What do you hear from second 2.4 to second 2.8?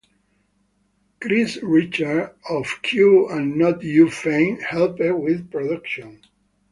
of